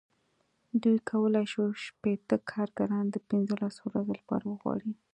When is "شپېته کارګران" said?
1.85-3.05